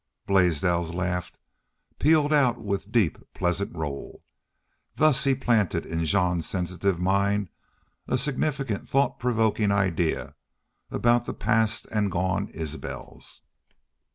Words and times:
Blaisdell's 0.25 0.95
laugh 0.95 1.31
pealed 1.99 2.33
out 2.33 2.57
with 2.57 2.91
deep, 2.91 3.19
pleasant 3.35 3.75
roll. 3.75 4.23
Thus 4.95 5.25
he 5.25 5.35
planted 5.35 5.85
in 5.85 6.05
Jean's 6.05 6.49
sensitive 6.49 6.99
mind 6.99 7.49
a 8.07 8.17
significant 8.17 8.89
thought 8.89 9.19
provoking 9.19 9.71
idea 9.71 10.33
about 10.89 11.25
the 11.25 11.35
past 11.35 11.85
and 11.91 12.11
gone 12.11 12.47
Isbels. 12.49 13.43